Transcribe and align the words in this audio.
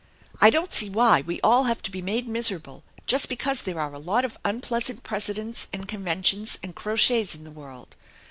I 0.41 0.49
don't 0.49 0.73
see 0.73 0.89
why 0.89 1.21
we 1.21 1.39
all 1.41 1.65
have 1.65 1.83
to 1.83 1.91
be 1.91 2.01
made 2.01 2.27
miserable 2.27 2.83
just 3.05 3.29
because 3.29 3.61
there 3.61 3.79
are 3.79 3.93
a 3.93 3.99
lot 3.99 4.25
of 4.25 4.35
unpleasant 4.43 5.03
precedents 5.03 5.67
and 5.71 5.87
conventions 5.87 6.57
and 6.63 6.73
crochets 6.73 7.35
in 7.35 7.43
the 7.43 7.51
world. 7.51 7.95